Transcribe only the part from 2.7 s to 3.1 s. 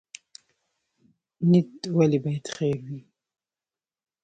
وي؟